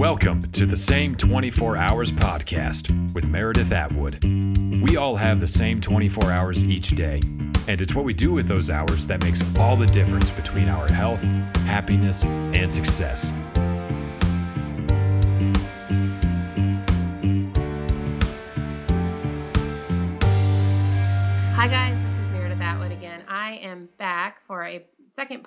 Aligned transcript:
Welcome 0.00 0.50
to 0.52 0.64
the 0.64 0.78
Same 0.78 1.14
24 1.14 1.76
Hours 1.76 2.10
podcast 2.10 3.12
with 3.12 3.28
Meredith 3.28 3.70
Atwood. 3.70 4.24
We 4.80 4.96
all 4.96 5.14
have 5.14 5.40
the 5.40 5.46
same 5.46 5.78
24 5.78 6.32
hours 6.32 6.64
each 6.64 6.92
day, 6.92 7.20
and 7.68 7.82
it's 7.82 7.94
what 7.94 8.06
we 8.06 8.14
do 8.14 8.32
with 8.32 8.48
those 8.48 8.70
hours 8.70 9.06
that 9.08 9.22
makes 9.22 9.42
all 9.58 9.76
the 9.76 9.84
difference 9.84 10.30
between 10.30 10.70
our 10.70 10.90
health, 10.90 11.24
happiness, 11.66 12.24
and 12.24 12.72
success. 12.72 13.30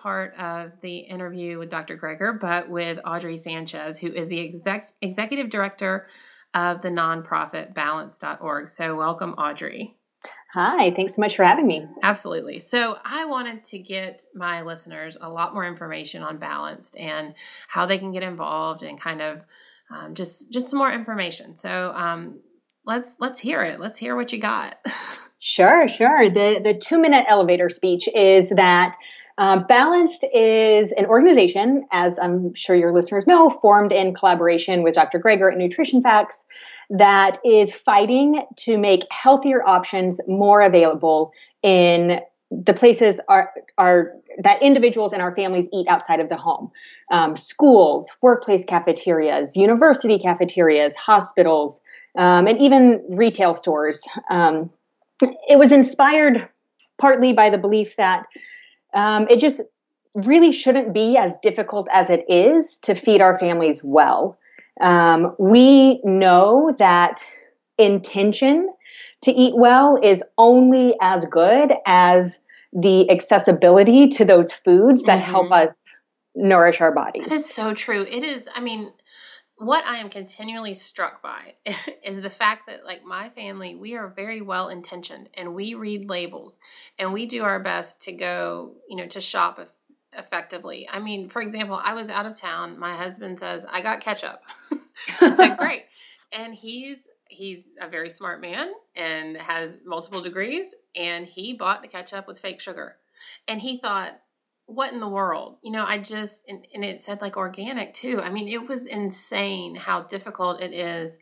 Part 0.04 0.36
of 0.38 0.80
the 0.82 0.98
interview 0.98 1.58
with 1.58 1.70
Dr. 1.70 1.98
Greger, 1.98 2.38
but 2.38 2.70
with 2.70 3.00
Audrey 3.06 3.38
Sanchez, 3.38 3.98
who 3.98 4.12
is 4.12 4.28
the 4.28 4.42
exec- 4.42 4.92
executive 5.02 5.50
director 5.50 6.08
of 6.54 6.82
the 6.82 6.90
nonprofit 6.90 7.74
balance.org. 7.74 8.70
So, 8.70 8.96
welcome, 8.98 9.32
Audrey. 9.34 9.96
Hi, 10.54 10.92
thanks 10.92 11.16
so 11.16 11.22
much 11.22 11.38
for 11.38 11.46
having 11.46 11.66
me. 11.66 11.88
Absolutely. 12.04 12.60
So, 12.60 12.98
I 13.04 13.26
wanted 13.26 13.64
to 13.66 13.80
get 13.80 14.26
my 14.36 14.62
listeners 14.62 15.18
a 15.20 15.30
lot 15.30 15.54
more 15.54 15.66
information 15.66 16.22
on 16.22 16.38
Balanced 16.38 16.98
and 16.98 17.34
how 17.70 17.86
they 17.86 17.98
can 17.98 18.12
get 18.12 18.24
involved 18.24 18.84
and 18.84 19.00
kind 19.00 19.22
of 19.22 19.42
um, 19.90 20.16
just 20.16 20.52
just 20.52 20.68
some 20.70 20.80
more 20.80 20.92
information. 20.92 21.56
So, 21.56 21.94
um, 21.96 22.42
let's 22.86 23.16
let's 23.20 23.40
hear 23.40 23.62
it. 23.62 23.80
Let's 23.80 23.98
hear 23.98 24.18
what 24.18 24.34
you 24.34 24.42
got. 24.42 24.76
Sure, 25.46 25.90
sure. 25.90 26.30
The 26.30 26.62
the 26.64 26.74
two 26.74 26.98
minute 26.98 27.26
elevator 27.28 27.68
speech 27.68 28.08
is 28.16 28.48
that 28.52 28.96
um, 29.38 29.66
Balanced 29.68 30.24
is 30.34 30.92
an 30.94 31.06
organization, 31.06 31.86
as 31.92 32.20
I'm 32.20 32.54
sure 32.54 32.76
your 32.76 32.94
listeners 32.94 33.26
know, 33.26 33.50
formed 33.50 33.92
in 33.92 34.14
collaboration 34.14 34.84
with 34.84 34.96
Dr. 34.96 35.20
Greger 35.20 35.52
at 35.52 35.58
Nutrition 35.58 36.02
Facts, 36.02 36.44
that 36.90 37.40
is 37.44 37.74
fighting 37.74 38.46
to 38.58 38.78
make 38.78 39.02
healthier 39.12 39.68
options 39.68 40.20
more 40.28 40.62
available 40.62 41.32
in 41.64 42.20
the 42.52 42.74
places 42.74 43.20
are 43.28 43.52
are 43.78 44.14
that 44.38 44.62
individuals 44.62 45.14
and 45.14 45.22
our 45.22 45.36
families 45.36 45.68
eat 45.74 45.88
outside 45.88 46.20
of 46.20 46.30
the 46.30 46.38
home 46.38 46.72
um, 47.12 47.36
schools 47.36 48.12
workplace 48.22 48.64
cafeterias 48.64 49.56
university 49.56 50.20
cafeterias 50.20 50.94
hospitals 50.94 51.82
um, 52.18 52.46
and 52.46 52.60
even 52.62 53.04
retail 53.10 53.56
stores 53.56 54.04
um, 54.30 54.70
it 55.22 55.58
was 55.58 55.72
inspired 55.72 56.48
partly 57.00 57.34
by 57.34 57.50
the 57.50 57.58
belief 57.58 57.96
that 57.96 58.28
um, 58.94 59.28
it 59.30 59.40
just 59.40 59.62
really 60.16 60.52
shouldn't 60.52 60.94
be 60.94 61.18
as 61.18 61.38
difficult 61.42 61.88
as 61.92 62.10
it 62.10 62.26
is 62.30 62.78
to 62.80 62.96
feed 62.96 63.22
our 63.22 63.38
families 63.40 63.82
well. 63.84 64.38
Um, 64.82 65.36
we 65.40 66.02
know 66.04 66.76
that 66.78 67.24
intention 67.78 68.72
to 69.22 69.32
eat 69.32 69.56
well 69.56 70.00
is 70.02 70.24
only 70.38 70.96
as 71.02 71.26
good 71.26 71.74
as 71.86 72.40
the 72.74 73.10
accessibility 73.10 74.08
to 74.10 74.26
those 74.26 74.52
foods 74.52 75.04
that 75.04 75.22
mm-hmm. 75.22 75.32
help 75.32 75.52
us 75.52 75.90
nourish 76.36 76.82
our 76.82 76.92
bodies. 76.92 77.30
That 77.30 77.36
is 77.36 77.50
so 77.50 77.74
true. 77.74 78.02
It 78.02 78.24
is, 78.24 78.50
I 78.54 78.60
mean, 78.60 78.92
what 79.66 79.86
I 79.86 79.98
am 79.98 80.10
continually 80.10 80.74
struck 80.74 81.22
by 81.22 81.56
is 82.04 82.22
the 82.22 82.30
fact 82.30 82.68
that, 82.68 82.86
like, 82.86 83.04
my 83.04 83.30
family, 83.30 83.76
we 83.76 83.96
are 83.96 84.08
very 84.08 84.42
well 84.42 84.70
intentioned 84.70 85.30
and 85.34 85.56
we 85.56 85.74
read 85.74 86.10
labels 86.10 86.60
and 86.98 87.14
we 87.14 87.26
do 87.26 87.44
our 87.44 87.60
best 87.60 88.02
to 88.04 88.12
go, 88.12 88.76
you 88.88 88.96
know, 88.96 89.08
to 89.08 89.22
shop 89.22 89.60
effectively. 90.18 90.88
I 90.92 91.00
mean, 91.00 91.30
for 91.30 91.42
example, 91.42 91.80
I 91.82 91.94
was 91.94 92.10
out 92.10 92.26
of 92.26 92.36
town. 92.36 92.80
My 92.80 92.94
husband 92.94 93.40
says, 93.40 93.66
I 93.70 93.82
got 93.82 94.02
ketchup. 94.02 94.42
I 95.22 95.30
said, 95.32 95.56
Great. 95.58 95.84
And 96.32 96.54
he's, 96.54 97.08
he's 97.30 97.70
a 97.80 97.88
very 97.88 98.10
smart 98.10 98.42
man 98.42 98.72
and 98.96 99.38
has 99.38 99.80
multiple 99.86 100.22
degrees 100.22 100.76
and 100.96 101.26
he 101.26 101.54
bought 101.54 101.82
the 101.82 101.88
ketchup 101.88 102.28
with 102.28 102.40
fake 102.40 102.60
sugar 102.60 102.98
and 103.48 103.62
he 103.62 103.78
thought 103.78 104.20
what 104.76 104.94
in 104.94 105.00
the 105.00 105.08
world? 105.08 105.58
You 105.62 105.72
know, 105.72 105.86
I 105.86 105.98
just, 105.98 106.44
and, 106.48 106.68
and, 106.74 106.84
it 106.84 107.02
said 107.02 107.22
like 107.22 107.38
organic 107.38 107.94
too. 107.94 108.22
I 108.22 108.30
mean, 108.30 108.48
it 108.48 108.68
was 108.68 108.86
insane 108.86 109.76
how 109.76 110.02
difficult 110.02 110.62
it 110.62 110.74
is 110.74 111.18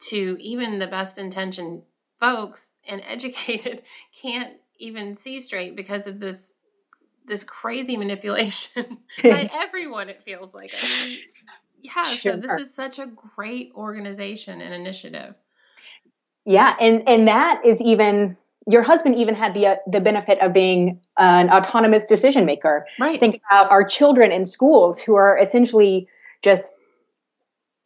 to 0.00 0.36
even 0.40 0.78
the 0.78 0.86
best 0.86 1.18
intentioned 1.18 1.82
folks 2.20 2.72
and 2.88 3.02
educated 3.06 3.82
can't 4.22 4.54
even 4.78 5.14
see 5.14 5.40
straight 5.40 5.76
because 5.76 6.06
of 6.06 6.20
this 6.20 6.54
this 7.26 7.44
crazy 7.44 7.96
manipulation 7.96 8.98
by 9.22 9.50
everyone 9.56 10.08
it 10.08 10.22
feels 10.22 10.54
like 10.54 10.72
I 10.82 11.06
mean, 11.06 11.18
yeah 11.82 12.04
sure. 12.04 12.32
so 12.32 12.38
this 12.38 12.62
is 12.62 12.74
such 12.74 12.98
a 12.98 13.06
great 13.06 13.70
organization 13.74 14.60
and 14.62 14.72
initiative 14.72 15.34
yeah 16.46 16.74
and 16.80 17.06
and 17.06 17.28
that 17.28 17.60
is 17.66 17.82
even 17.82 18.36
your 18.68 18.82
husband 18.82 19.16
even 19.16 19.34
had 19.34 19.54
the 19.54 19.66
uh, 19.66 19.76
the 19.86 20.00
benefit 20.00 20.38
of 20.40 20.52
being 20.52 21.00
an 21.16 21.50
autonomous 21.50 22.04
decision 22.04 22.44
maker. 22.44 22.86
Right. 22.98 23.18
Think 23.18 23.40
about 23.50 23.70
our 23.70 23.84
children 23.84 24.30
in 24.30 24.44
schools 24.44 25.00
who 25.00 25.14
are 25.14 25.38
essentially 25.38 26.06
just 26.42 26.76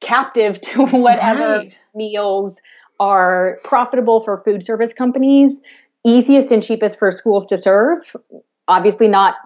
captive 0.00 0.60
to 0.60 0.86
whatever 0.90 1.58
right. 1.58 1.78
meals 1.94 2.60
are 2.98 3.58
profitable 3.62 4.22
for 4.22 4.42
food 4.44 4.64
service 4.64 4.92
companies, 4.92 5.60
easiest 6.04 6.50
and 6.50 6.62
cheapest 6.62 6.98
for 6.98 7.10
schools 7.10 7.46
to 7.46 7.58
serve. 7.58 8.14
Obviously, 8.66 9.08
not 9.08 9.36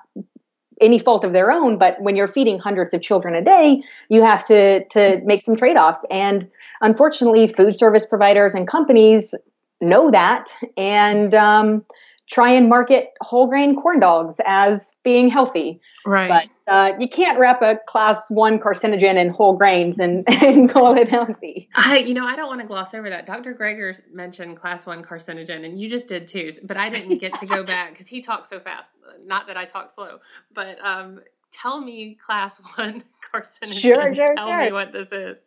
any 0.80 0.98
fault 0.98 1.24
of 1.24 1.32
their 1.32 1.50
own, 1.50 1.78
but 1.78 2.00
when 2.00 2.16
you're 2.16 2.28
feeding 2.28 2.58
hundreds 2.58 2.92
of 2.94 3.02
children 3.02 3.34
a 3.34 3.42
day, 3.42 3.82
you 4.08 4.22
have 4.22 4.46
to 4.46 4.84
to 4.88 5.20
make 5.24 5.42
some 5.42 5.56
trade 5.56 5.76
offs. 5.76 6.04
And 6.10 6.50
unfortunately, 6.80 7.46
food 7.46 7.78
service 7.78 8.06
providers 8.06 8.54
and 8.54 8.66
companies 8.66 9.34
know 9.80 10.10
that 10.10 10.50
and 10.76 11.34
um, 11.34 11.84
try 12.28 12.50
and 12.50 12.68
market 12.68 13.12
whole 13.20 13.46
grain 13.46 13.76
corn 13.80 14.00
dogs 14.00 14.40
as 14.44 14.96
being 15.04 15.28
healthy. 15.28 15.80
Right. 16.04 16.28
But 16.66 16.72
uh, 16.72 16.92
you 16.98 17.08
can't 17.08 17.38
wrap 17.38 17.62
a 17.62 17.78
class 17.86 18.28
one 18.30 18.58
carcinogen 18.58 19.16
in 19.16 19.28
whole 19.28 19.56
grains 19.56 19.98
and, 19.98 20.24
and 20.42 20.68
call 20.68 20.96
it 20.96 21.08
healthy. 21.08 21.68
I, 21.74 21.98
you 21.98 22.14
know, 22.14 22.26
I 22.26 22.34
don't 22.34 22.48
want 22.48 22.60
to 22.60 22.66
gloss 22.66 22.94
over 22.94 23.08
that. 23.08 23.26
Dr. 23.26 23.54
Greger 23.54 24.00
mentioned 24.12 24.56
class 24.58 24.86
one 24.86 25.04
carcinogen, 25.04 25.64
and 25.64 25.80
you 25.80 25.88
just 25.88 26.08
did 26.08 26.26
too. 26.26 26.50
But 26.64 26.76
I 26.76 26.88
didn't 26.88 27.18
get 27.18 27.38
to 27.40 27.46
go 27.46 27.62
back 27.64 27.90
because 27.90 28.08
he 28.08 28.20
talked 28.20 28.48
so 28.48 28.58
fast. 28.58 28.92
Not 29.24 29.46
that 29.46 29.56
I 29.56 29.64
talk 29.64 29.90
slow, 29.90 30.18
but 30.52 30.78
um, 30.82 31.20
tell 31.52 31.80
me 31.80 32.14
class 32.14 32.60
one 32.76 33.04
carcinogen. 33.32 33.78
Sure, 33.78 34.14
sure, 34.14 34.34
tell 34.34 34.48
sure. 34.48 34.64
me 34.64 34.72
what 34.72 34.92
this 34.92 35.12
is. 35.12 35.38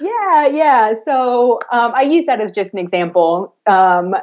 Yeah, 0.00 0.46
yeah. 0.46 0.94
So 0.94 1.60
um, 1.70 1.92
I 1.94 2.02
use 2.02 2.26
that 2.26 2.40
as 2.40 2.52
just 2.52 2.72
an 2.72 2.78
example, 2.78 3.54
um, 3.66 4.14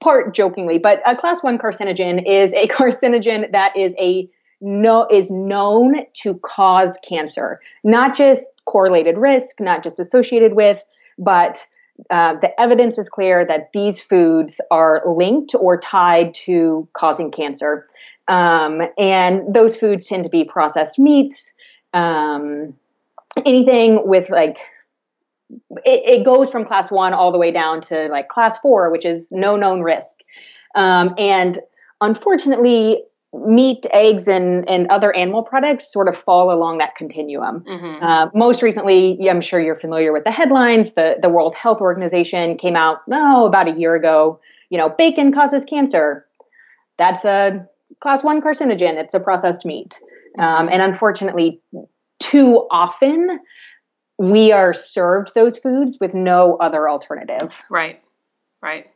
part 0.00 0.34
jokingly, 0.34 0.78
but 0.78 1.02
a 1.06 1.16
class 1.16 1.42
one 1.42 1.58
carcinogen 1.58 2.22
is 2.26 2.52
a 2.52 2.68
carcinogen 2.68 3.50
that 3.52 3.76
is 3.76 3.94
a 3.98 4.28
no 4.60 5.06
is 5.10 5.30
known 5.30 6.04
to 6.12 6.34
cause 6.42 6.98
cancer, 7.06 7.60
not 7.82 8.14
just 8.14 8.50
correlated 8.66 9.16
risk, 9.16 9.58
not 9.58 9.82
just 9.82 9.98
associated 9.98 10.54
with, 10.54 10.84
but 11.18 11.66
uh, 12.10 12.34
the 12.34 12.58
evidence 12.60 12.98
is 12.98 13.08
clear 13.08 13.44
that 13.44 13.72
these 13.72 14.00
foods 14.00 14.60
are 14.70 15.02
linked 15.06 15.54
or 15.54 15.78
tied 15.78 16.34
to 16.34 16.88
causing 16.92 17.30
cancer. 17.30 17.86
Um, 18.28 18.82
and 18.96 19.52
those 19.52 19.76
foods 19.76 20.06
tend 20.06 20.24
to 20.24 20.30
be 20.30 20.44
processed 20.44 20.98
meats, 20.98 21.52
um, 21.92 22.74
anything 23.44 24.06
with 24.06 24.30
like 24.30 24.58
it, 25.84 26.20
it, 26.20 26.24
goes 26.24 26.50
from 26.50 26.64
class 26.64 26.90
one 26.90 27.12
all 27.12 27.32
the 27.32 27.38
way 27.38 27.50
down 27.50 27.80
to 27.80 28.08
like 28.08 28.28
class 28.28 28.58
four, 28.58 28.90
which 28.90 29.04
is 29.04 29.28
no 29.30 29.56
known 29.56 29.82
risk. 29.82 30.18
Um, 30.74 31.14
and 31.18 31.58
unfortunately, 32.00 33.02
meat, 33.32 33.86
eggs, 33.92 34.28
and, 34.28 34.68
and 34.68 34.88
other 34.88 35.14
animal 35.14 35.42
products 35.42 35.92
sort 35.92 36.08
of 36.08 36.16
fall 36.16 36.52
along 36.52 36.78
that 36.78 36.96
continuum. 36.96 37.60
Mm-hmm. 37.60 38.02
Uh, 38.02 38.28
most 38.34 38.62
recently, 38.62 39.18
I'm 39.28 39.40
sure 39.40 39.60
you're 39.60 39.76
familiar 39.76 40.12
with 40.12 40.24
the 40.24 40.30
headlines. 40.30 40.94
The, 40.94 41.16
the 41.20 41.28
World 41.28 41.54
Health 41.54 41.80
Organization 41.80 42.56
came 42.56 42.76
out, 42.76 42.98
oh, 43.10 43.46
about 43.46 43.68
a 43.68 43.72
year 43.72 43.94
ago. 43.94 44.40
You 44.68 44.78
know, 44.78 44.88
bacon 44.88 45.32
causes 45.32 45.64
cancer. 45.64 46.26
That's 46.98 47.24
a 47.24 47.66
class 48.00 48.24
one 48.24 48.40
carcinogen. 48.40 48.94
It's 48.94 49.14
a 49.14 49.20
processed 49.20 49.64
meat. 49.64 50.00
Um, 50.38 50.68
and 50.70 50.82
unfortunately, 50.82 51.60
too 52.20 52.66
often 52.70 53.40
we 54.18 54.52
are 54.52 54.74
served 54.74 55.32
those 55.34 55.58
foods 55.58 55.96
with 55.98 56.14
no 56.14 56.56
other 56.56 56.88
alternative. 56.88 57.54
Right, 57.70 58.02
right. 58.60 58.90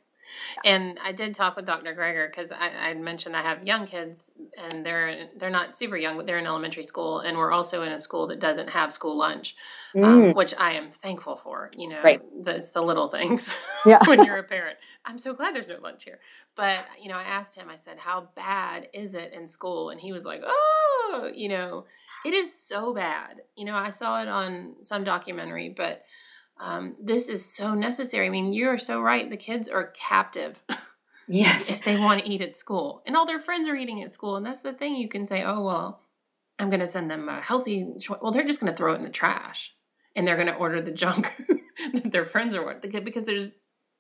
And 0.65 0.99
I 1.03 1.13
did 1.13 1.35
talk 1.35 1.57
with 1.57 1.65
Dr. 1.65 1.95
Greger 1.95 2.29
because 2.29 2.53
I, 2.53 2.69
I, 2.69 2.95
mentioned 2.95 3.37
I 3.37 3.43
have 3.43 3.67
young 3.67 3.87
kids 3.87 4.31
and 4.59 4.85
they're 4.85 5.29
they're 5.37 5.51
not 5.51 5.77
super 5.77 5.97
young, 5.97 6.17
but 6.17 6.27
they're 6.27 6.39
in 6.39 6.47
elementary 6.47 6.83
school, 6.83 7.21
and 7.21 7.37
we're 7.37 7.53
also 7.53 7.83
in 7.83 7.93
a 7.93 8.01
school 8.01 8.27
that 8.29 8.41
doesn't 8.41 8.71
have 8.71 8.93
school 8.93 9.17
lunch, 9.17 9.55
um, 9.97 10.03
mm. 10.03 10.07
um, 10.07 10.35
which 10.35 10.55
I 10.59 10.73
am 10.73 10.91
thankful 10.91 11.37
for. 11.37 11.71
You 11.77 11.89
know, 11.89 12.03
right. 12.03 12.21
that's 12.43 12.71
the 12.71 12.83
little 12.83 13.09
things 13.09 13.55
yeah. 13.87 14.01
when 14.07 14.25
you're 14.25 14.39
a 14.39 14.43
parent. 14.45 14.77
I'm 15.05 15.19
so 15.19 15.35
glad 15.35 15.55
there's 15.55 15.69
no 15.69 15.79
lunch 15.83 16.05
here. 16.05 16.19
But 16.55 16.87
you 17.01 17.09
know, 17.09 17.17
I 17.17 17.23
asked 17.23 17.55
him. 17.55 17.69
I 17.69 17.77
said, 17.77 17.99
"How 17.99 18.29
bad 18.35 18.89
is 18.93 19.15
it 19.15 19.33
in 19.33 19.47
school?" 19.47 19.91
And 19.91 20.01
he 20.01 20.13
was 20.13 20.25
like, 20.25 20.41
"Oh, 20.45 20.84
you 21.33 21.49
know." 21.49 21.85
It 22.25 22.33
is 22.33 22.59
so 22.59 22.95
bad. 22.95 23.43
You 23.55 23.67
know, 23.67 23.75
I 23.75 23.91
saw 23.91 24.23
it 24.23 24.29
on 24.29 24.77
some 24.81 25.05
documentary, 25.05 25.69
but 25.69 26.03
um, 26.59 26.97
this 26.99 27.29
is 27.29 27.45
so 27.45 27.75
necessary. 27.75 28.27
I 28.27 28.31
mean, 28.31 28.55
you're 28.55 28.79
so 28.79 29.01
right. 29.01 29.29
The 29.29 29.37
kids 29.37 29.69
are 29.69 29.93
captive. 29.93 30.63
Yes. 31.27 31.71
if 31.71 31.83
they 31.85 31.99
want 31.99 32.21
to 32.21 32.31
eat 32.31 32.43
at 32.43 32.55
school, 32.55 33.03
and 33.07 33.17
all 33.17 33.25
their 33.25 33.41
friends 33.41 33.67
are 33.67 33.75
eating 33.75 34.03
at 34.03 34.13
school, 34.13 34.37
and 34.37 34.45
that's 34.45 34.61
the 34.61 34.75
thing. 34.75 34.95
You 34.95 35.09
can 35.09 35.27
say, 35.27 35.43
"Oh 35.43 35.65
well, 35.65 36.03
I'm 36.59 36.69
going 36.69 36.81
to 36.81 36.87
send 36.87 37.11
them 37.11 37.31
a 37.31 37.41
healthy." 37.41 37.95
Well, 38.21 38.31
they're 38.31 38.45
just 38.45 38.61
going 38.61 38.71
to 38.71 38.77
throw 38.77 38.93
it 38.93 38.97
in 38.97 39.03
the 39.03 39.09
trash, 39.09 39.75
and 40.15 40.29
they're 40.29 40.37
going 40.37 40.49
to 40.49 40.55
order 40.55 40.83
the 40.83 40.91
junk 40.91 41.33
that 41.95 42.13
their 42.13 42.27
friends 42.27 42.55
are 42.55 42.63
ordering 42.63 43.05
because 43.05 43.25
there's 43.25 43.53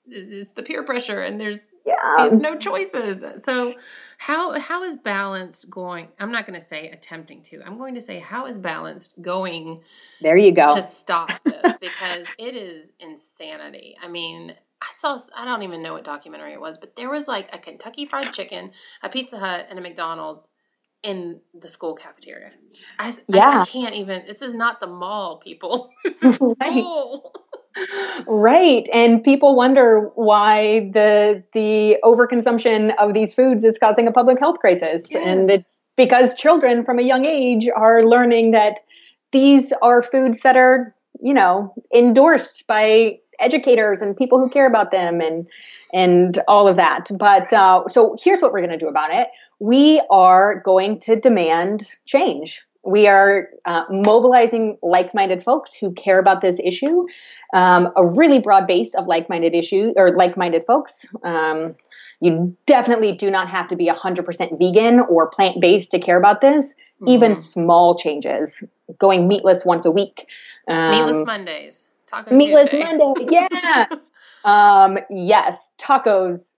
it's 0.08 0.52
the 0.52 0.62
peer 0.62 0.82
pressure, 0.82 1.20
and 1.20 1.40
there's 1.40 1.60
Yeah. 1.86 1.94
there's 2.18 2.38
no 2.40 2.56
choices. 2.56 3.24
So 3.44 3.74
how 4.18 4.58
how 4.58 4.82
is 4.82 4.96
balanced 4.96 5.70
going? 5.70 6.08
I'm 6.18 6.32
not 6.32 6.46
going 6.46 6.58
to 6.58 6.64
say 6.64 6.90
attempting 6.90 7.42
to. 7.44 7.62
I'm 7.64 7.76
going 7.78 7.94
to 7.94 8.02
say 8.02 8.18
how 8.18 8.46
is 8.46 8.58
balanced 8.58 9.20
going 9.22 9.82
There 10.20 10.36
you 10.36 10.52
go. 10.52 10.74
to 10.74 10.82
stop 10.82 11.30
this 11.44 11.76
because 11.78 12.26
it 12.38 12.54
is 12.56 12.92
insanity. 13.00 13.96
I 14.02 14.08
mean, 14.08 14.54
I 14.82 14.86
saw 14.92 15.18
I 15.34 15.44
don't 15.44 15.62
even 15.62 15.82
know 15.82 15.94
what 15.94 16.04
documentary 16.04 16.52
it 16.52 16.60
was, 16.60 16.78
but 16.78 16.96
there 16.96 17.10
was 17.10 17.26
like 17.28 17.48
a 17.52 17.58
Kentucky 17.58 18.04
Fried 18.06 18.32
Chicken, 18.32 18.72
a 19.02 19.08
Pizza 19.08 19.38
Hut, 19.38 19.66
and 19.70 19.78
a 19.78 19.82
McDonald's 19.82 20.48
in 21.02 21.40
the 21.52 21.68
school 21.68 21.94
cafeteria. 21.94 22.50
I, 22.98 23.08
s- 23.08 23.20
I- 23.30 23.36
I 23.36 23.36
Yeah. 23.36 23.60
I 23.62 23.64
can't 23.66 23.94
even. 23.94 24.24
This 24.26 24.40
is 24.42 24.54
not 24.54 24.80
the 24.80 24.86
mall, 24.86 25.36
people. 25.38 25.90
This 26.04 26.22
is 26.22 26.36
school. 26.62 27.32
Right. 28.26 28.88
And 28.92 29.22
people 29.22 29.56
wonder 29.56 30.10
why 30.14 30.90
the 30.92 31.42
the 31.52 31.98
overconsumption 32.04 32.94
of 32.98 33.14
these 33.14 33.34
foods 33.34 33.64
is 33.64 33.78
causing 33.78 34.06
a 34.06 34.12
public 34.12 34.38
health 34.38 34.58
crisis. 34.60 35.12
And 35.14 35.50
it's 35.50 35.64
because 35.96 36.34
children 36.34 36.84
from 36.84 36.98
a 36.98 37.02
young 37.02 37.24
age 37.24 37.68
are 37.74 38.02
learning 38.02 38.52
that 38.52 38.80
these 39.32 39.72
are 39.82 40.02
foods 40.02 40.40
that 40.42 40.56
are, 40.56 40.94
you 41.20 41.34
know, 41.34 41.74
endorsed 41.94 42.66
by 42.66 43.18
educators 43.40 44.00
and 44.00 44.16
people 44.16 44.38
who 44.38 44.48
care 44.48 44.66
about 44.66 44.90
them 44.90 45.20
and 45.20 45.46
and 45.92 46.38
all 46.46 46.68
of 46.68 46.76
that. 46.76 47.08
But 47.18 47.52
uh, 47.52 47.88
so 47.88 48.16
here's 48.22 48.40
what 48.40 48.52
we're 48.52 48.60
going 48.60 48.78
to 48.78 48.84
do 48.84 48.88
about 48.88 49.12
it. 49.12 49.28
We 49.58 50.02
are 50.10 50.60
going 50.60 51.00
to 51.00 51.16
demand 51.16 51.88
change. 52.06 52.62
We 52.84 53.06
are 53.08 53.48
uh, 53.64 53.84
mobilizing 53.90 54.78
like-minded 54.82 55.42
folks 55.42 55.74
who 55.74 55.92
care 55.92 56.18
about 56.18 56.40
this 56.40 56.60
issue 56.62 57.06
um, 57.54 57.88
a 57.96 58.04
really 58.04 58.40
broad 58.40 58.66
base 58.66 58.94
of 58.94 59.06
like-minded 59.06 59.54
issue 59.54 59.92
or 59.96 60.12
like-minded 60.14 60.64
folks. 60.66 61.06
Um, 61.22 61.76
you 62.20 62.56
definitely 62.66 63.12
do 63.12 63.30
not 63.30 63.48
have 63.48 63.68
to 63.68 63.76
be 63.76 63.86
100% 63.88 64.58
vegan 64.58 65.00
or 65.00 65.28
plant-based 65.30 65.90
to 65.92 65.98
care 66.00 66.18
about 66.18 66.40
this. 66.40 66.74
Even 67.06 67.32
Mhm. 67.32 67.38
small 67.38 67.94
changes, 67.96 68.62
going 68.98 69.28
meatless 69.28 69.64
once 69.64 69.84
a 69.84 69.90
week. 69.90 70.26
Um, 70.68 70.90
meatless 70.90 71.24
Mondays, 71.24 71.88
Taco 72.06 72.34
meatless 72.34 72.70
Tuesday. 72.70 72.96
Monday, 72.98 73.26
yeah. 73.30 73.86
um, 74.44 74.98
yes, 75.10 75.74
tacos. 75.78 76.56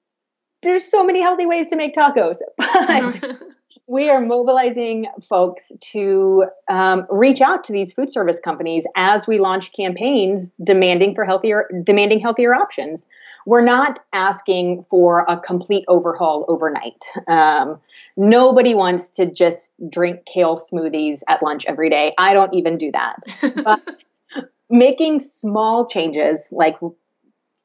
There's 0.62 0.84
so 0.84 1.04
many 1.04 1.20
healthy 1.20 1.46
ways 1.46 1.68
to 1.70 1.76
make 1.76 1.94
tacos, 1.94 2.38
but 2.56 3.24
we 3.88 4.10
are 4.10 4.20
mobilizing 4.20 5.06
folks 5.28 5.70
to 5.80 6.44
um, 6.68 7.06
reach 7.08 7.40
out 7.40 7.62
to 7.64 7.72
these 7.72 7.92
food 7.92 8.12
service 8.12 8.40
companies 8.42 8.84
as 8.96 9.28
we 9.28 9.38
launch 9.38 9.72
campaigns 9.72 10.54
demanding 10.62 11.14
for 11.14 11.24
healthier 11.24 11.68
demanding 11.84 12.18
healthier 12.18 12.54
options. 12.54 13.06
We're 13.46 13.64
not 13.64 14.00
asking 14.12 14.86
for 14.90 15.24
a 15.28 15.38
complete 15.38 15.84
overhaul 15.86 16.44
overnight. 16.48 17.04
Um, 17.28 17.78
nobody 18.16 18.74
wants 18.74 19.10
to 19.12 19.30
just 19.30 19.72
drink 19.88 20.24
kale 20.26 20.58
smoothies 20.58 21.22
at 21.28 21.42
lunch 21.42 21.64
every 21.66 21.88
day. 21.88 22.12
I 22.18 22.34
don't 22.34 22.54
even 22.54 22.78
do 22.78 22.90
that. 22.92 23.22
But 23.66 24.02
making 24.68 25.20
small 25.20 25.86
changes 25.86 26.48
like 26.50 26.76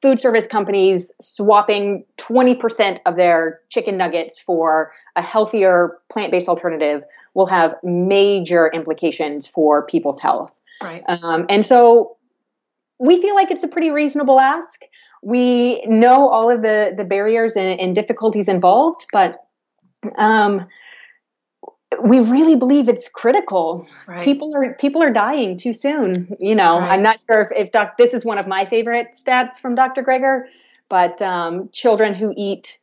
food 0.02 0.20
service 0.20 0.48
companies 0.48 1.12
swapping 1.22 2.04
20% 2.18 3.00
of 3.06 3.16
their 3.16 3.62
chicken 3.70 3.98
nuggets 3.98 4.40
for 4.40 4.92
a 5.16 5.22
healthier 5.22 6.00
plant-based 6.10 6.50
alternative 6.50 7.04
will 7.34 7.46
have 7.46 7.76
major 7.84 8.68
implications 8.68 9.48
for 9.48 9.86
people's 9.86 10.20
health 10.20 10.54
right. 10.82 11.04
um, 11.08 11.46
and 11.50 11.66
so 11.66 12.18
we 13.00 13.22
feel 13.22 13.36
like 13.36 13.52
it's 13.52 13.64
a 13.64 13.68
pretty 13.68 13.92
reasonable 13.92 14.40
ask 14.40 14.84
we 15.24 15.82
know 15.86 16.28
all 16.30 16.50
of 16.50 16.62
the 16.62 16.94
the 16.98 17.04
barriers 17.04 17.54
and, 17.56 17.80
and 17.80 17.96
difficulties 17.96 18.48
involved 18.48 19.06
but 19.14 19.46
um, 20.16 20.68
we 22.04 22.20
really 22.20 22.56
believe 22.56 22.88
it's 22.88 23.10
critical 23.10 23.86
Right. 24.08 24.24
people 24.24 24.56
are 24.56 24.74
people 24.76 25.04
are 25.04 25.10
dying 25.12 25.58
too 25.58 25.74
soon 25.74 26.36
you 26.40 26.56
know 26.56 26.80
Right. 26.80 26.92
i'm 26.92 27.04
not 27.04 27.20
sure 27.28 27.42
if, 27.42 27.68
if 27.68 27.72
doc, 27.72 27.98
this 27.98 28.14
is 28.14 28.24
one 28.26 28.38
of 28.38 28.48
my 28.48 28.66
favorite 28.66 29.10
stats 29.14 29.60
from 29.60 29.76
dr 29.76 30.02
Greger 30.04 30.44
but 30.90 31.22
um, 31.22 31.70
children 31.72 32.14
who 32.14 32.34
eat 32.38 32.78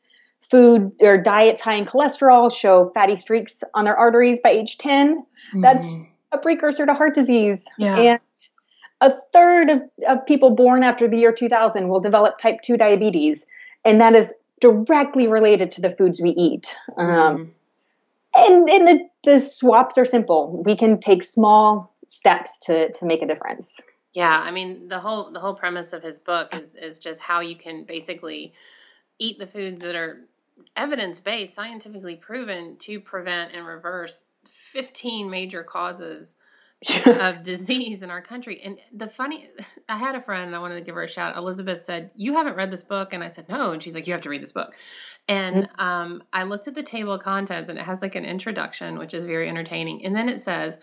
food 0.51 0.93
or 1.03 1.19
diets 1.19 1.61
high 1.63 1.75
in 1.75 1.85
cholesterol 1.85 2.55
show 2.55 2.91
fatty 2.95 3.17
streaks 3.17 3.63
on 3.75 3.85
their 3.85 3.97
arteries 3.97 4.41
by 4.41 4.51
age 4.51 4.79
10 4.79 5.25
that's 5.63 5.87
Mhm. 5.87 6.09
a 6.33 6.39
precursor 6.39 6.85
to 6.87 6.95
heart 6.95 7.15
disease 7.15 7.65
Yeah. 7.79 7.97
and 7.99 8.21
a 9.01 9.11
third 9.33 9.71
of, 9.71 9.83
of 10.07 10.27
people 10.27 10.51
born 10.51 10.83
after 10.83 11.07
the 11.09 11.17
year 11.19 11.33
2000 11.33 11.89
will 11.89 12.01
develop 12.01 12.37
type 12.39 12.61
2 12.63 12.77
diabetes 12.77 13.47
and 13.85 14.01
that 14.01 14.15
is 14.15 14.35
directly 14.61 15.29
related 15.29 15.71
to 15.71 15.81
the 15.81 15.91
foods 15.91 16.21
we 16.21 16.31
eat 16.31 16.77
um, 16.97 17.07
Mhm. 17.07 17.49
And 18.47 18.69
and 18.69 18.89
the, 18.89 19.09
the 19.25 19.41
swaps 19.41 19.99
are 19.99 20.05
simple. 20.05 20.63
We 20.65 20.77
can 20.77 21.01
take 21.01 21.23
small 21.23 21.95
steps 22.09 22.59
to 22.61 22.93
to 22.93 23.05
make 23.05 23.23
a 23.23 23.27
difference. 23.27 23.77
Yeah, 24.13 24.43
I 24.45 24.51
mean 24.51 24.89
the 24.89 25.01
whole 25.01 25.31
the 25.31 25.41
whole 25.41 25.55
premise 25.55 25.93
of 25.93 26.03
his 26.03 26.19
book 26.19 26.55
is 26.55 26.75
is 26.75 26.99
just 26.99 27.23
how 27.23 27.41
you 27.41 27.57
can 27.57 27.85
basically 27.85 28.55
eat 29.19 29.39
the 29.39 29.47
foods 29.47 29.83
that 29.83 29.95
are 29.95 30.21
evidence 30.77 31.21
based, 31.21 31.55
scientifically 31.55 32.17
proven 32.17 32.77
to 32.77 33.01
prevent 33.01 33.55
and 33.55 33.67
reverse 33.67 34.25
15 34.47 35.31
major 35.31 35.63
causes 35.63 36.35
of 37.07 37.43
disease 37.43 38.03
in 38.03 38.11
our 38.11 38.23
country. 38.23 38.61
And 38.63 38.79
the 38.93 39.09
funny, 39.09 39.51
I 39.89 39.97
had 39.97 40.15
a 40.15 40.21
friend 40.21 40.47
and 40.47 40.55
I 40.55 40.61
wanted 40.61 40.77
to 40.77 40.85
give 40.85 40.95
her 40.95 41.03
a 41.03 41.09
shout. 41.09 41.37
Elizabeth 41.37 41.85
said, 41.85 42.11
"You 42.15 42.35
haven't 42.35 42.57
read 42.57 42.71
this 42.71 42.85
book," 42.85 43.13
and 43.13 43.25
I 43.25 43.29
said, 43.29 43.49
"No." 43.49 43.73
And 43.73 43.83
she's 43.83 43.95
like, 43.95 44.07
"You 44.07 44.13
have 44.13 44.23
to 44.23 44.31
read 44.31 44.43
this 44.43 44.53
book." 44.53 44.75
And 45.27 45.69
um, 45.79 46.23
I 46.33 46.45
looked 46.45 46.69
at 46.69 46.75
the 46.75 46.83
table 46.83 47.13
of 47.13 47.23
contents, 47.23 47.69
and 47.69 47.79
it 47.79 47.85
has 47.85 48.01
like 48.01 48.15
an 48.15 48.25
introduction, 48.25 48.99
which 48.99 49.13
is 49.13 49.25
very 49.25 49.49
entertaining, 49.49 50.05
and 50.05 50.15
then 50.15 50.29
it 50.29 50.41
says. 50.41 50.79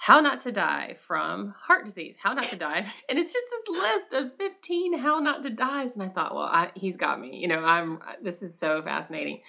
How 0.00 0.20
not 0.20 0.40
to 0.42 0.52
die 0.52 0.94
from 0.96 1.56
heart 1.58 1.84
disease. 1.84 2.18
How 2.22 2.32
not 2.32 2.48
to 2.50 2.56
die, 2.56 2.86
and 3.08 3.18
it's 3.18 3.32
just 3.32 3.46
this 3.50 3.82
list 3.82 4.12
of 4.12 4.36
fifteen 4.36 4.96
how 4.96 5.18
not 5.18 5.42
to 5.42 5.50
dies. 5.50 5.94
And 5.94 6.04
I 6.04 6.08
thought, 6.08 6.36
well, 6.36 6.44
I, 6.44 6.70
he's 6.76 6.96
got 6.96 7.20
me. 7.20 7.36
You 7.36 7.48
know, 7.48 7.58
I'm. 7.58 7.98
This 8.22 8.40
is 8.40 8.56
so 8.56 8.80
fascinating. 8.80 9.40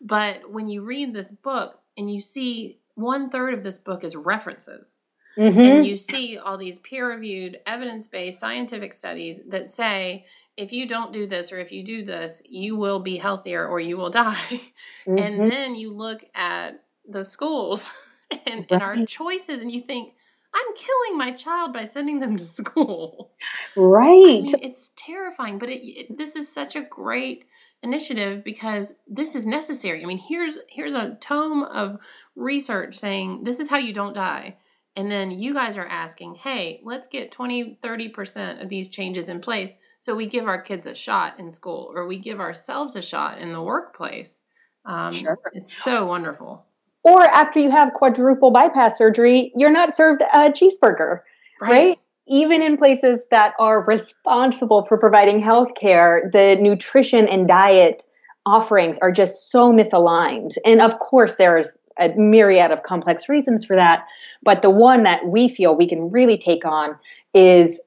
But 0.00 0.48
when 0.48 0.68
you 0.68 0.84
read 0.84 1.12
this 1.12 1.32
book 1.32 1.80
and 1.98 2.08
you 2.08 2.20
see 2.20 2.78
one 2.94 3.30
third 3.30 3.52
of 3.52 3.64
this 3.64 3.78
book 3.78 4.04
is 4.04 4.14
references, 4.14 4.94
Mhm. 5.38 5.64
and 5.78 5.86
you 5.86 5.96
see 5.96 6.38
all 6.38 6.56
these 6.56 6.78
peer 6.78 7.08
reviewed, 7.08 7.60
evidence 7.66 8.06
based 8.06 8.40
scientific 8.40 8.94
studies 8.94 9.40
that 9.48 9.72
say 9.72 10.24
if 10.56 10.72
you 10.72 10.86
don't 10.88 11.12
do 11.12 11.26
this 11.26 11.52
or 11.52 11.58
if 11.58 11.70
you 11.70 11.84
do 11.84 12.02
this, 12.02 12.42
you 12.48 12.76
will 12.76 13.00
be 13.00 13.18
healthier 13.18 13.66
or 13.66 13.78
you 13.78 13.96
will 13.96 14.10
die. 14.24 14.60
Mhm. 15.06 15.20
And 15.20 15.50
then 15.50 15.74
you 15.74 15.92
look 15.92 16.24
at 16.34 16.82
the 17.06 17.24
schools 17.24 17.90
and, 18.46 18.66
and 18.70 18.82
our 18.82 18.96
choices, 19.04 19.60
and 19.60 19.70
you 19.70 19.80
think, 19.80 20.14
I'm 20.54 20.74
killing 20.74 21.18
my 21.18 21.32
child 21.32 21.74
by 21.74 21.84
sending 21.84 22.20
them 22.20 22.36
to 22.38 22.44
school. 22.60 23.32
I 23.76 23.80
right 23.80 24.42
mean, 24.42 24.54
it's 24.62 24.92
terrifying, 24.96 25.58
but 25.58 25.68
it, 25.68 25.84
it, 25.86 26.16
this 26.16 26.34
is 26.34 26.48
such 26.52 26.76
a 26.76 26.80
great 26.82 27.44
initiative 27.82 28.42
because 28.42 28.94
this 29.06 29.34
is 29.34 29.46
necessary. 29.46 30.02
I 30.02 30.06
mean, 30.06 30.18
here's 30.18 30.58
here's 30.68 30.94
a 30.94 31.16
tome 31.20 31.62
of 31.62 31.98
research 32.34 32.96
saying 32.96 33.44
this 33.44 33.60
is 33.60 33.68
how 33.68 33.76
you 33.78 33.92
don't 33.92 34.14
die. 34.14 34.56
And 34.96 35.10
then 35.10 35.30
you 35.30 35.52
guys 35.54 35.76
are 35.76 35.86
asking, 35.86 36.36
"Hey, 36.36 36.80
let's 36.82 37.06
get 37.06 37.30
20, 37.30 37.78
30% 37.82 38.62
of 38.62 38.68
these 38.68 38.88
changes 38.88 39.28
in 39.28 39.40
place 39.40 39.72
so 40.00 40.14
we 40.14 40.26
give 40.26 40.46
our 40.46 40.60
kids 40.60 40.86
a 40.86 40.94
shot 40.94 41.38
in 41.38 41.50
school 41.50 41.92
or 41.94 42.06
we 42.06 42.18
give 42.18 42.40
ourselves 42.40 42.96
a 42.96 43.02
shot 43.02 43.38
in 43.38 43.52
the 43.52 43.62
workplace." 43.62 44.40
Um, 44.84 45.12
Sure. 45.12 45.38
It's 45.52 45.72
so 45.74 46.06
wonderful. 46.06 46.64
or 47.02 47.22
after 47.22 47.60
you 47.60 47.70
have 47.70 47.92
quadruple 47.92 48.50
bypass 48.50 48.98
surgery 48.98 49.52
you're 49.54 49.70
not 49.70 49.94
served 49.94 50.22
a 50.22 50.50
cheeseburger 50.50 51.20
right? 51.60 51.98
Even 52.28 52.60
in 52.62 52.76
places 52.76 53.26
that 53.30 53.54
are 53.60 53.84
responsible 53.84 54.84
for 54.84 54.98
providing 54.98 55.38
health 55.40 55.74
care, 55.76 56.28
the 56.32 56.56
nutrition 56.60 57.28
and 57.28 57.46
diet 57.46 58.04
offerings 58.44 58.98
are 58.98 59.12
just 59.12 59.50
so 59.52 59.72
misaligned. 59.72 60.56
And 60.64 60.80
of 60.80 60.98
course, 60.98 61.34
there's 61.36 61.78
a 61.98 62.08
myriad 62.16 62.70
of 62.70 62.82
complex 62.82 63.28
reasons 63.28 63.64
for 63.64 63.76
that. 63.76 64.06
But 64.42 64.62
the 64.62 64.70
one 64.70 65.02
that 65.04 65.26
we 65.26 65.48
feel 65.48 65.74
we 65.74 65.88
can 65.88 66.10
really 66.10 66.36
take 66.38 66.64
on 66.64 66.96
is 67.34 67.80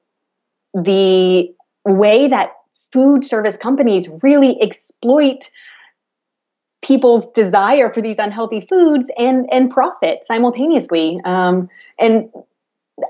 the 0.74 1.52
way 1.84 2.28
that 2.28 2.52
food 2.92 3.24
service 3.24 3.56
companies 3.56 4.08
really 4.22 4.60
exploit 4.60 5.50
people's 6.82 7.30
desire 7.32 7.92
for 7.92 8.00
these 8.00 8.18
unhealthy 8.18 8.60
foods 8.60 9.10
and 9.18 9.46
and 9.52 9.70
profit 9.70 10.24
simultaneously. 10.24 11.20
Um, 11.24 11.68
and 11.98 12.30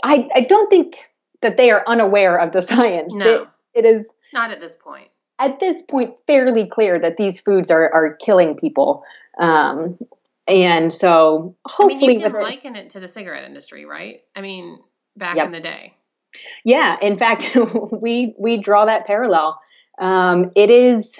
I 0.02 0.28
I 0.34 0.40
don't 0.42 0.68
think 0.68 0.98
that 1.40 1.56
they 1.56 1.70
are 1.70 1.82
unaware 1.86 2.38
of 2.38 2.52
the 2.52 2.62
science. 2.70 3.14
No. 3.14 3.48
It, 3.74 3.84
it 3.84 3.84
is 3.86 4.10
Not 4.32 4.50
at 4.50 4.60
this 4.60 4.76
point. 4.76 5.08
at 5.38 5.60
this 5.60 5.82
point 5.82 6.14
fairly 6.26 6.66
clear 6.66 6.98
that 6.98 7.16
these 7.16 7.40
foods 7.40 7.70
are 7.70 7.92
are 7.94 8.14
killing 8.16 8.54
people. 8.56 9.02
Um, 9.40 9.96
and 10.50 10.92
so 10.92 11.56
I 11.64 11.70
hopefully 11.70 12.08
mean, 12.08 12.20
you 12.20 12.30
can 12.30 12.42
liken 12.42 12.76
it 12.76 12.90
to 12.90 13.00
the 13.00 13.08
cigarette 13.08 13.44
industry, 13.44 13.84
right? 13.84 14.20
I 14.34 14.40
mean, 14.40 14.80
back 15.16 15.36
Yep. 15.36 15.46
in 15.46 15.52
the 15.52 15.60
day. 15.60 15.94
Yeah, 16.64 16.96
in 17.00 17.16
fact, 17.16 17.56
we 17.92 18.34
we 18.38 18.58
draw 18.58 18.84
that 18.86 19.06
parallel. 19.06 19.60
Um, 19.98 20.50
it 20.56 20.70
is 20.70 21.18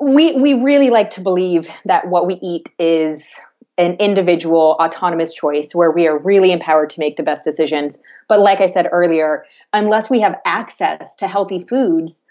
we 0.00 0.32
we 0.32 0.54
really 0.54 0.90
like 0.90 1.10
to 1.10 1.20
believe 1.20 1.68
that 1.86 2.08
what 2.08 2.26
we 2.26 2.34
eat 2.34 2.68
is 2.78 3.34
an 3.78 3.94
individual 3.94 4.76
autonomous 4.80 5.32
choice 5.32 5.74
where 5.74 5.90
we 5.90 6.06
are 6.06 6.18
really 6.18 6.52
empowered 6.52 6.90
to 6.90 7.00
make 7.00 7.16
the 7.16 7.22
best 7.22 7.44
decisions. 7.44 7.98
But 8.28 8.40
like 8.40 8.60
I 8.60 8.66
said 8.66 8.88
earlier, 8.92 9.46
unless 9.72 10.10
we 10.10 10.20
have 10.20 10.36
access 10.44 11.16
to 11.16 11.26
healthy 11.26 11.64
foods, 11.64 12.22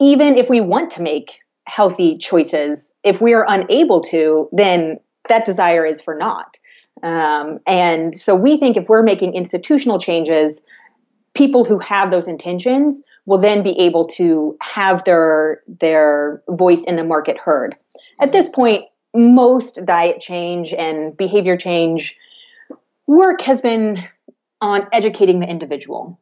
even 0.00 0.36
if 0.36 0.48
we 0.48 0.60
want 0.60 0.90
to 0.92 1.02
make 1.02 1.38
healthy 1.70 2.18
choices, 2.18 2.92
if 3.04 3.20
we 3.20 3.32
are 3.32 3.46
unable 3.48 4.00
to, 4.00 4.48
then 4.52 4.98
that 5.28 5.44
desire 5.44 5.86
is 5.86 6.02
for 6.02 6.16
naught. 6.16 6.58
Um, 7.02 7.60
and 7.66 8.14
so 8.14 8.34
we 8.34 8.56
think 8.56 8.76
if 8.76 8.88
we're 8.88 9.04
making 9.04 9.34
institutional 9.34 10.00
changes, 10.00 10.62
people 11.34 11.64
who 11.64 11.78
have 11.78 12.10
those 12.10 12.26
intentions 12.26 13.00
will 13.24 13.38
then 13.38 13.62
be 13.62 13.78
able 13.78 14.04
to 14.04 14.56
have 14.60 15.04
their 15.04 15.62
their 15.68 16.42
voice 16.48 16.84
in 16.84 16.96
the 16.96 17.04
market 17.04 17.38
heard. 17.38 17.76
At 18.20 18.32
this 18.32 18.48
point, 18.48 18.84
most 19.14 19.84
diet 19.84 20.20
change 20.20 20.74
and 20.74 21.16
behavior 21.16 21.56
change 21.56 22.16
work 23.06 23.40
has 23.42 23.62
been 23.62 24.04
on 24.60 24.88
educating 24.92 25.38
the 25.38 25.48
individual. 25.48 26.20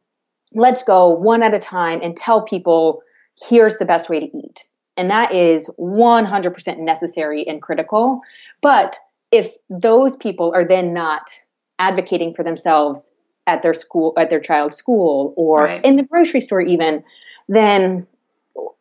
Let's 0.53 0.83
go 0.83 1.09
one 1.09 1.43
at 1.43 1.53
a 1.53 1.59
time 1.59 2.01
and 2.03 2.15
tell 2.15 2.43
people 2.43 3.01
here's 3.49 3.77
the 3.77 3.85
best 3.85 4.09
way 4.09 4.19
to 4.19 4.37
eat. 4.37 4.68
And 4.99 5.09
that 5.09 5.33
is 5.33 5.67
100% 5.79 6.77
necessary 6.79 7.47
and 7.47 7.61
critical. 7.61 8.19
But 8.61 8.97
if 9.31 9.55
those 9.69 10.17
people 10.17 10.51
are 10.53 10.65
then 10.65 10.93
not 10.93 11.31
advocating 11.79 12.33
for 12.33 12.43
themselves 12.43 13.13
at 13.47 13.61
their 13.61 13.73
school, 13.73 14.11
at 14.17 14.29
their 14.29 14.41
child's 14.41 14.75
school, 14.75 15.33
or 15.37 15.63
Right. 15.63 15.85
in 15.85 15.95
the 15.95 16.03
grocery 16.03 16.41
store, 16.41 16.59
even, 16.59 17.05
then 17.47 18.05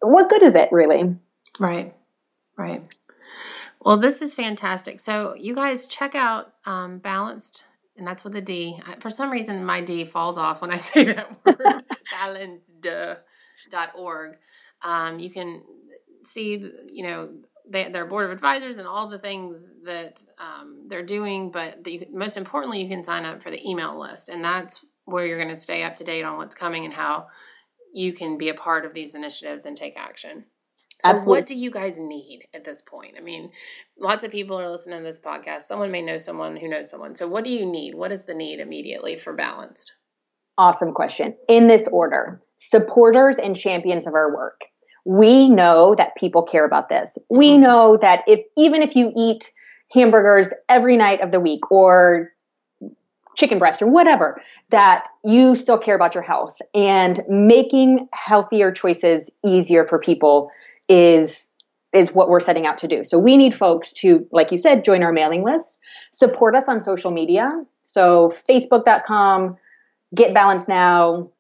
what 0.01 0.29
good 0.29 0.43
is 0.43 0.57
it 0.57 0.73
really? 0.73 1.15
Right. 1.61 1.95
Right. 2.57 2.83
Well, 3.81 3.99
this 3.99 4.21
is 4.21 4.35
fantastic. 4.35 4.99
So, 4.99 5.37
you 5.39 5.55
guys 5.55 5.87
check 5.87 6.17
out 6.17 6.53
um, 6.67 6.99
Balanced, 6.99 7.63
and 7.97 8.05
that's 8.05 8.25
with 8.25 8.35
a 8.35 8.41
D. 8.41 8.81
For 8.99 9.11
some 9.11 9.31
reason, 9.31 9.65
my 9.65 9.81
D 9.81 10.05
falls 10.05 10.37
off 10.37 10.63
when 10.63 10.73
I 10.73 10.77
say 10.79 11.05
that 11.05 11.31
word, 11.47 11.85
balanced.org. 12.11 14.37
Um, 14.83 15.21
you 15.21 15.31
can 15.31 15.63
see, 16.23 16.71
you 16.91 17.03
know, 17.03 17.31
they, 17.71 17.91
their 17.91 18.07
board 18.07 18.27
of 18.27 18.31
advisors 18.31 18.79
and 18.79 18.87
all 18.87 19.09
the 19.09 19.19
things 19.19 19.73
that 19.85 20.25
um, 20.39 20.85
they're 20.87 21.05
doing, 21.05 21.51
but 21.51 21.85
the, 21.85 22.07
most 22.13 22.37
importantly, 22.37 22.83
you 22.83 22.89
can 22.89 23.03
sign 23.03 23.25
up 23.25 23.43
for 23.43 23.51
the 23.51 23.69
email 23.69 23.99
list, 23.99 24.29
and 24.29 24.43
that's 24.43 24.85
where 25.05 25.27
you're 25.27 25.39
going 25.39 25.55
to 25.55 25.57
stay 25.57 25.83
up 25.83 25.97
to 25.97 26.05
date 26.05 26.25
on 26.25 26.37
what's 26.39 26.55
coming 26.55 26.85
and 26.85 26.95
how 26.95 27.27
you 27.93 28.13
can 28.13 28.39
be 28.39 28.49
a 28.49 28.55
part 28.55 28.85
of 28.85 28.95
these 28.95 29.15
initiatives 29.15 29.67
and 29.67 29.77
take 29.77 29.97
action. 29.97 30.45
So, 31.01 31.11
Absolutely. 31.11 31.39
what 31.39 31.47
do 31.47 31.55
you 31.55 31.71
guys 31.71 31.99
need 31.99 32.49
at 32.53 32.65
this 32.65 32.83
point? 32.83 33.15
I 33.17 33.21
mean, 33.21 33.51
lots 33.99 34.25
of 34.25 34.33
people 34.33 34.59
are 34.59 34.69
listening 34.69 34.99
to 34.99 35.05
this 35.05 35.21
podcast. 35.21 35.63
Someone 35.63 35.93
may 35.93 36.03
know 36.03 36.19
someone 36.19 36.57
who 36.57 36.69
knows 36.69 36.91
someone. 36.91 37.15
So, 37.15 37.29
what 37.29 37.45
do 37.45 37.53
you 37.53 37.65
need? 37.65 37.95
What 37.95 38.11
is 38.11 38.25
the 38.25 38.35
need 38.35 38.59
immediately 38.59 39.17
for 39.17 39.33
balanced? 39.33 39.93
Awesome 40.57 40.93
question. 40.93 41.37
In 41.49 41.69
this 41.69 41.87
order 41.87 42.43
supporters 42.59 43.39
and 43.39 43.55
champions 43.55 44.09
of 44.09 44.15
our 44.15 44.35
work. 44.35 44.63
We 45.09 45.49
know 45.49 45.95
that 45.95 46.17
people 46.17 46.43
care 46.43 46.67
about 46.67 46.91
this. 46.91 47.17
We 47.31 47.57
Mhm. 47.57 47.61
know 47.61 47.97
that 47.97 48.25
if 48.27 48.41
even 48.59 48.83
if 48.83 48.95
you 48.95 49.11
eat 49.17 49.51
hamburgers 49.91 50.53
every 50.69 50.99
night 50.99 51.23
of 51.23 51.31
the 51.31 51.41
week 51.41 51.71
or 51.73 52.31
chicken 53.35 53.59
breast 53.59 53.81
or 53.81 53.87
whatever, 53.87 54.39
that 54.69 55.09
you 55.25 55.55
still 55.55 55.79
care 55.79 55.95
about 55.95 56.15
your 56.15 56.23
health 56.23 56.61
and 56.75 57.25
making 57.27 58.07
healthier 58.13 58.71
choices 58.71 59.31
easier 59.43 59.87
for 59.87 59.99
people 59.99 60.51
is 60.91 61.51
is 61.95 62.13
what 62.13 62.29
we're 62.29 62.39
setting 62.39 62.67
out 62.67 62.77
to 62.77 62.87
do. 62.87 63.03
So 63.03 63.19
we 63.19 63.39
need 63.39 63.55
folks 63.55 63.95
to 63.95 64.27
like 64.31 64.53
you 64.53 64.59
said 64.59 64.85
join 64.85 65.03
our 65.03 65.13
mailing 65.13 65.43
list, 65.43 65.79
support 66.13 66.55
us 66.55 66.69
on 66.69 66.83
social 66.83 67.13
media. 67.13 67.65
So 67.83 68.35
facebook.com 68.47 69.57
get 70.15 70.35
balanced 70.35 70.69
now 70.69 71.31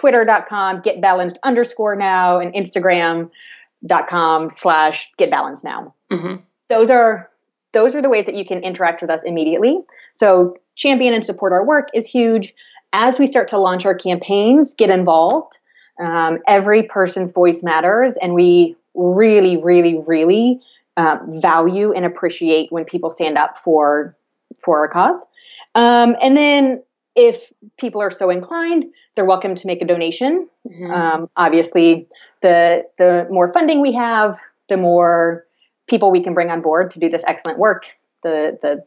twitter.com 0.00 0.80
get 0.80 1.00
balanced 1.02 1.38
underscore 1.42 1.94
now 1.94 2.40
and 2.40 2.54
instagram.com 2.54 4.48
slash 4.48 5.10
get 5.18 5.30
balanced 5.30 5.62
now. 5.62 5.94
Mm-hmm. 6.10 6.36
those 6.68 6.88
are 6.88 7.28
those 7.72 7.94
are 7.94 8.00
the 8.00 8.08
ways 8.08 8.26
that 8.26 8.34
you 8.34 8.44
can 8.46 8.62
interact 8.64 9.00
with 9.02 9.10
us 9.10 9.22
immediately. 9.24 9.78
So 10.12 10.56
champion 10.74 11.14
and 11.14 11.24
support 11.24 11.52
our 11.52 11.64
work 11.64 11.88
is 11.94 12.06
huge. 12.06 12.54
As 12.94 13.18
we 13.18 13.26
start 13.28 13.46
to 13.48 13.58
launch 13.58 13.84
our 13.84 13.94
campaigns 13.94 14.74
get 14.74 14.88
involved 14.88 15.58
um, 16.00 16.38
every 16.48 16.84
person's 16.84 17.32
voice 17.32 17.62
matters 17.62 18.16
and 18.22 18.32
we 18.32 18.76
really 18.94 19.58
really 19.58 20.02
really 20.06 20.60
um, 20.96 21.40
value 21.42 21.92
and 21.92 22.06
appreciate 22.06 22.72
when 22.72 22.86
people 22.86 23.10
stand 23.10 23.36
up 23.36 23.58
for 23.58 24.16
for 24.60 24.78
our 24.78 24.88
cause. 24.88 25.26
Um, 25.74 26.16
and 26.22 26.36
then 26.38 26.82
if 27.28 27.52
people 27.76 28.00
are 28.06 28.10
so 28.10 28.30
inclined 28.30 28.84
they're 29.14 29.30
welcome 29.34 29.54
to 29.54 29.66
make 29.66 29.80
a 29.82 29.88
donation 29.94 30.48
Mm-hmm. 30.68 30.90
um, 30.90 31.30
obviously, 31.36 32.06
the 32.42 32.84
the 32.98 33.26
more 33.30 33.52
funding 33.52 33.80
we 33.80 33.92
have, 33.94 34.36
the 34.68 34.76
more 34.76 35.46
people 35.88 36.10
we 36.10 36.22
can 36.22 36.34
bring 36.34 36.50
on 36.50 36.60
board 36.60 36.90
to 36.92 37.00
do 37.00 37.08
this 37.08 37.22
excellent 37.26 37.58
work. 37.58 37.84
The 38.22 38.58
the 38.60 38.84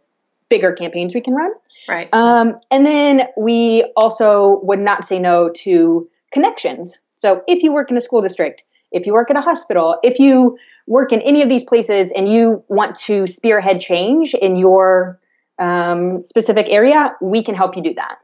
bigger 0.50 0.74
campaigns 0.74 1.16
we 1.16 1.22
can 1.22 1.34
run. 1.34 1.52
right. 1.90 2.14
Um, 2.14 2.60
and 2.70 2.86
then 2.86 3.24
we 3.36 3.92
also 3.98 4.60
would 4.62 4.80
not 4.80 5.08
say 5.08 5.18
no 5.18 5.50
to 5.50 6.08
connections. 6.32 7.00
So 7.16 7.42
if 7.48 7.64
you 7.64 7.74
work 7.74 7.90
in 7.90 7.98
a 7.98 8.02
school 8.02 8.22
district, 8.22 8.64
if 8.92 9.08
you 9.08 9.14
work 9.14 9.32
at 9.32 9.38
a 9.38 9.42
hospital, 9.42 9.98
if 10.04 10.20
you 10.20 10.60
work 10.86 11.12
in 11.12 11.22
any 11.22 11.42
of 11.42 11.50
these 11.50 11.64
places 11.64 12.12
and 12.16 12.32
you 12.32 12.64
want 12.68 12.96
to 13.08 13.26
spearhead 13.26 13.82
change 13.82 14.36
in 14.36 14.58
your 14.58 15.20
um, 15.60 16.22
specific 16.22 16.68
area, 16.70 17.16
we 17.22 17.44
can 17.44 17.56
help 17.56 17.76
you 17.76 17.84
do 17.84 17.94
that. 17.96 18.18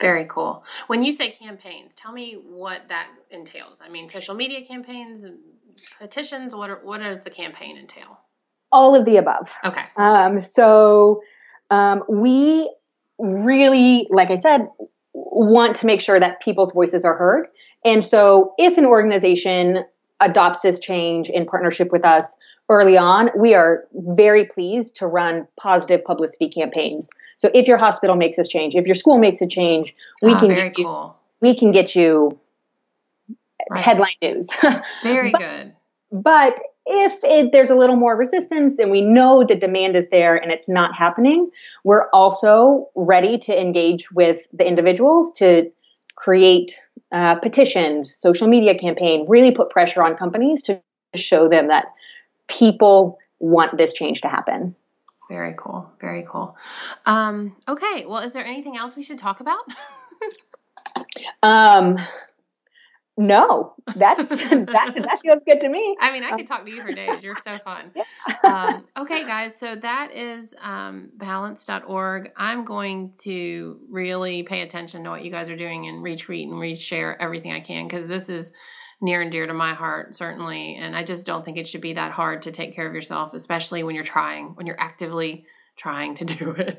Very 0.00 0.26
cool. 0.26 0.64
When 0.88 1.02
you 1.02 1.12
say 1.12 1.30
campaigns, 1.30 1.94
tell 1.94 2.12
me 2.12 2.34
what 2.34 2.88
that 2.88 3.08
entails. 3.30 3.80
I 3.82 3.88
mean, 3.88 4.08
social 4.08 4.34
media 4.34 4.64
campaigns, 4.64 5.24
petitions. 5.98 6.54
What 6.54 6.70
are, 6.70 6.80
what 6.82 6.98
does 6.98 7.22
the 7.22 7.30
campaign 7.30 7.78
entail? 7.78 8.20
All 8.70 8.94
of 8.94 9.06
the 9.06 9.16
above. 9.16 9.50
Okay. 9.64 9.84
Um, 9.96 10.42
so 10.42 11.22
um, 11.70 12.02
we 12.08 12.70
really, 13.18 14.06
like 14.10 14.30
I 14.30 14.36
said, 14.36 14.68
want 15.14 15.76
to 15.76 15.86
make 15.86 16.02
sure 16.02 16.20
that 16.20 16.42
people's 16.42 16.72
voices 16.72 17.04
are 17.04 17.16
heard. 17.16 17.46
And 17.84 18.04
so 18.04 18.54
if 18.58 18.76
an 18.76 18.84
organization 18.84 19.84
adopts 20.20 20.60
this 20.60 20.78
change 20.78 21.30
in 21.30 21.46
partnership 21.46 21.90
with 21.90 22.04
us 22.04 22.36
early 22.68 22.96
on, 22.96 23.30
we 23.36 23.54
are 23.54 23.84
very 23.94 24.44
pleased 24.44 24.96
to 24.96 25.06
run 25.06 25.46
positive 25.56 26.04
publicity 26.04 26.48
campaigns. 26.48 27.08
So 27.38 27.50
if 27.54 27.68
your 27.68 27.76
hospital 27.78 28.16
makes 28.16 28.36
this 28.36 28.48
change, 28.48 28.74
if 28.74 28.86
your 28.86 28.94
school 28.94 29.18
makes 29.18 29.40
a 29.40 29.46
change, 29.46 29.94
we 30.22 30.32
Ah, 30.32 30.40
can 30.40 30.48
get 30.54 30.78
you, 30.78 30.84
cool. 30.84 31.16
we 31.40 31.54
can 31.54 31.72
get 31.72 31.94
you 31.94 32.38
Right. 33.70 33.82
headline 33.82 34.14
news. 34.22 34.48
Very 35.02 35.30
But- 35.32 35.40
good. 35.40 35.72
But 36.12 36.60
if 36.86 37.18
it, 37.24 37.50
there's 37.50 37.68
a 37.68 37.74
little 37.74 37.96
more 37.96 38.14
resistance 38.16 38.78
and 38.78 38.92
we 38.92 39.00
know 39.00 39.42
the 39.42 39.56
demand 39.56 39.96
is 39.96 40.08
there 40.10 40.36
and 40.36 40.52
it's 40.52 40.68
not 40.68 40.94
happening, 40.94 41.50
we're 41.82 42.06
also 42.12 42.88
ready 42.94 43.36
to 43.38 43.60
engage 43.60 44.12
with 44.12 44.46
the 44.52 44.64
individuals 44.64 45.32
to 45.34 45.68
create 46.14 46.78
uh, 47.10 47.34
petitions, 47.34 48.14
social 48.14 48.46
media 48.46 48.78
campaign, 48.78 49.24
really 49.28 49.50
put 49.50 49.68
pressure 49.68 50.00
on 50.02 50.14
companies 50.14 50.62
to 50.62 50.80
show 51.16 51.48
them 51.48 51.66
that 51.68 51.86
people 52.48 53.18
want 53.38 53.76
this 53.76 53.92
change 53.92 54.20
to 54.22 54.28
happen. 54.28 54.74
Very 55.28 55.52
cool. 55.56 55.90
Very 56.00 56.24
cool. 56.28 56.56
Um, 57.04 57.56
okay. 57.68 58.04
Well, 58.06 58.18
is 58.18 58.32
there 58.32 58.44
anything 58.44 58.76
else 58.76 58.96
we 58.96 59.02
should 59.02 59.18
talk 59.18 59.40
about? 59.40 59.64
Um, 61.42 61.98
no, 63.18 63.74
that's 63.94 64.28
that, 64.28 64.66
that 64.66 65.18
feels 65.22 65.42
good 65.44 65.60
to 65.60 65.68
me. 65.68 65.96
I 66.00 66.12
mean, 66.12 66.22
I 66.22 66.36
could 66.36 66.46
talk 66.46 66.66
to 66.66 66.70
you 66.70 66.82
for 66.82 66.92
days. 66.92 67.22
You're 67.22 67.36
so 67.36 67.56
fun. 67.58 67.92
Um, 68.44 68.84
okay, 68.96 69.24
guys. 69.24 69.56
So 69.56 69.74
that 69.76 70.14
is 70.14 70.54
um, 70.60 71.10
balance.org. 71.14 72.30
I'm 72.36 72.64
going 72.64 73.12
to 73.22 73.80
really 73.90 74.42
pay 74.42 74.62
attention 74.62 75.04
to 75.04 75.10
what 75.10 75.24
you 75.24 75.30
guys 75.30 75.48
are 75.48 75.56
doing 75.56 75.86
and 75.86 76.04
retweet 76.04 76.44
and 76.44 76.54
reshare 76.54 77.16
everything 77.18 77.52
I 77.52 77.60
can 77.60 77.88
because 77.88 78.06
this 78.06 78.28
is 78.28 78.52
near 79.00 79.20
and 79.20 79.30
dear 79.30 79.46
to 79.46 79.54
my 79.54 79.74
heart, 79.74 80.14
certainly. 80.14 80.76
And 80.76 80.96
I 80.96 81.04
just 81.04 81.26
don't 81.26 81.44
think 81.44 81.58
it 81.58 81.68
should 81.68 81.80
be 81.80 81.94
that 81.94 82.12
hard 82.12 82.42
to 82.42 82.50
take 82.50 82.74
care 82.74 82.86
of 82.86 82.94
yourself, 82.94 83.34
especially 83.34 83.82
when 83.82 83.94
you're 83.94 84.04
trying, 84.04 84.54
when 84.54 84.66
you're 84.66 84.80
actively 84.80 85.46
trying 85.76 86.14
to 86.14 86.24
do 86.24 86.50
it. 86.50 86.78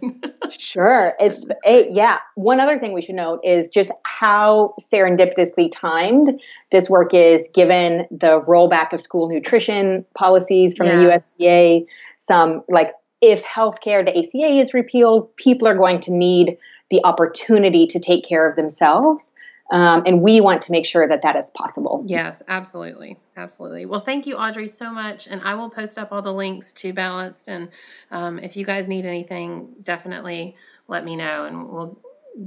sure. 0.51 1.13
It's 1.19 1.45
it, 1.45 1.57
eh, 1.65 1.86
yeah. 1.89 2.19
One 2.36 2.59
other 2.59 2.79
thing 2.79 2.93
we 2.93 3.01
should 3.01 3.15
note 3.15 3.41
is 3.43 3.67
just 3.69 3.91
how 4.03 4.74
serendipitously 4.81 5.71
timed 5.71 6.41
this 6.71 6.89
work 6.89 7.13
is 7.13 7.50
given 7.53 8.07
the 8.09 8.41
rollback 8.41 8.93
of 8.93 9.01
school 9.01 9.29
nutrition 9.29 10.05
policies 10.15 10.75
from 10.75 10.88
yes. 10.88 11.36
the 11.38 11.45
USDA. 11.45 11.86
Some 12.17 12.63
like 12.67 12.93
if 13.21 13.43
healthcare, 13.43 14.05
the 14.05 14.17
ACA 14.17 14.59
is 14.59 14.74
repealed, 14.74 15.36
people 15.38 15.67
are 15.67 15.75
going 15.75 16.00
to 16.01 16.12
need 16.12 16.57
the 16.89 17.01
opportunity 17.03 17.88
to 17.88 18.00
take 18.00 18.25
care 18.25 18.50
of 18.50 18.55
themselves. 18.55 19.31
Um, 19.69 20.03
and 20.05 20.21
we 20.21 20.39
want 20.39 20.62
to 20.63 20.71
make 20.71 20.86
sure 20.86 21.07
that 21.07 21.21
that 21.24 21.36
is 21.36 21.50
possible. 21.50 22.03
Yes, 22.05 22.41
absolutely. 22.47 23.17
Absolutely. 23.36 23.86
Well, 23.86 24.00
thank 24.00 24.25
you, 24.25 24.38
Audrey, 24.38 24.67
so 24.67 24.91
much. 24.91 25.27
And 25.27 25.41
I 25.41 25.55
will 25.55 25.69
post 25.69 25.97
up 25.97 26.12
all 26.12 26.21
the 26.21 26.33
links 26.33 26.71
to 26.74 26.93
Balanced. 26.93 27.50
And 27.50 27.69
um, 28.12 28.39
if 28.39 28.55
you 28.55 28.65
guys 28.65 28.88
need 28.88 29.05
anything, 29.05 29.75
definitely 29.83 30.55
let 30.88 31.03
me 31.03 31.15
know 31.15 31.45
and 31.45 31.69
we'll 31.69 32.00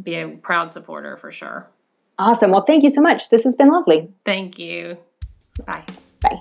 be 0.03 0.15
a 0.17 0.29
proud 0.29 0.73
supporter 0.73 1.17
for 1.17 1.31
sure. 1.31 1.69
Awesome. 2.19 2.51
Well, 2.51 2.65
thank 2.67 2.83
you 2.83 2.91
so 2.91 3.01
much. 3.01 3.31
This 3.31 3.45
has 3.45 3.57
been 3.57 3.71
lovely. 3.71 4.11
Thank 4.25 4.59
you. 4.59 4.99
Bye. 5.67 5.85
Bye. 6.21 6.41